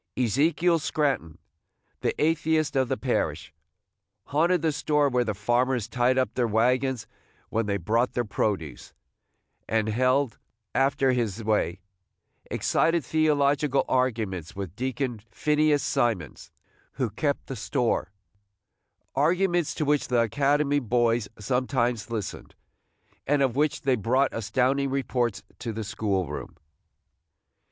[0.17, 1.37] Ezekiel Scranton,
[1.99, 3.53] the atheist of the parish,
[4.25, 7.05] haunted the store where the farmers tied up their wagons
[7.49, 8.95] when they brought their produce,
[9.69, 10.39] and held,
[10.73, 11.81] after his way,
[12.49, 16.51] excited theological arguments with Deacon Phineas Simons,
[16.93, 18.11] who kept the store,–
[19.15, 22.55] arguments to which the academy boys sometimes listened,
[23.27, 26.55] and of which they brought astounding reports to the school room.